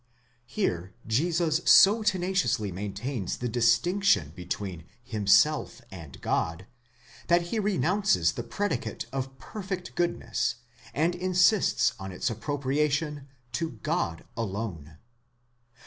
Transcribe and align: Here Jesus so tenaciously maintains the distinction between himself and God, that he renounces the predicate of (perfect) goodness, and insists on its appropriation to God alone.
Here 0.47 0.95
Jesus 1.05 1.61
so 1.65 2.01
tenaciously 2.01 2.71
maintains 2.71 3.37
the 3.37 3.47
distinction 3.47 4.33
between 4.35 4.85
himself 5.03 5.79
and 5.91 6.19
God, 6.21 6.65
that 7.27 7.43
he 7.53 7.59
renounces 7.59 8.31
the 8.31 8.41
predicate 8.41 9.05
of 9.13 9.37
(perfect) 9.37 9.93
goodness, 9.93 10.55
and 10.95 11.13
insists 11.13 11.93
on 11.99 12.11
its 12.11 12.31
appropriation 12.31 13.27
to 13.51 13.73
God 13.83 14.25
alone. 14.35 14.97